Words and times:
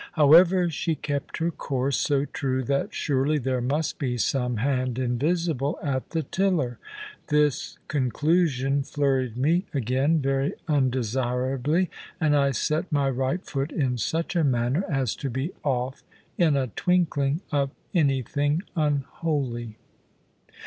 However, 0.13 0.67
she 0.67 0.95
kept 0.95 1.37
her 1.37 1.51
course 1.51 1.95
so 1.97 2.25
true 2.25 2.63
that 2.63 2.91
surely 2.91 3.37
there 3.37 3.61
must 3.61 3.99
be 3.99 4.17
some 4.17 4.57
hand 4.57 4.97
invisible 4.97 5.77
at 5.83 6.09
the 6.09 6.23
tiller. 6.23 6.79
This 7.27 7.77
conclusion 7.87 8.81
flurried 8.81 9.37
me 9.37 9.67
again, 9.75 10.19
very 10.19 10.55
undesirably; 10.67 11.87
and 12.19 12.35
I 12.35 12.49
set 12.49 12.91
my 12.91 13.11
right 13.11 13.45
foot 13.45 13.71
in 13.71 13.95
such 13.99 14.35
a 14.35 14.43
manner 14.43 14.83
as 14.89 15.15
to 15.17 15.29
be 15.29 15.51
off 15.63 16.01
in 16.35 16.57
a 16.57 16.65
twinkling 16.69 17.41
of 17.51 17.69
anything 17.93 18.63
unholy. 18.75 19.77